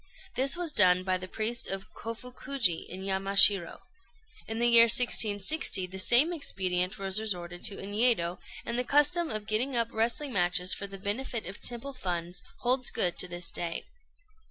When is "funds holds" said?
11.93-12.89